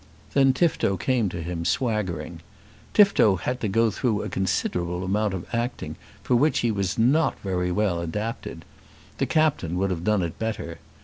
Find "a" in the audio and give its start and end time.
4.23-4.29